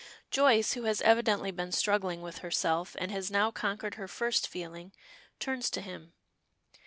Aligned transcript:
Joyce, 0.31 0.73
who 0.73 0.85
has 0.85 0.99
evidently 1.03 1.51
been 1.51 1.71
struggling 1.71 2.23
with 2.23 2.39
herself, 2.39 2.95
and 2.99 3.11
has 3.11 3.29
now 3.29 3.51
conquered 3.51 3.93
her 4.01 4.07
first 4.07 4.47
feeling, 4.47 4.93
turns 5.39 5.69
to 5.69 5.79
him. 5.81 6.13